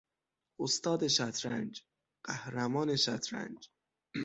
استاد 0.59 1.07
شطرنج، 1.07 1.81
قهرمان 2.23 2.95
شطرنج 2.95 3.69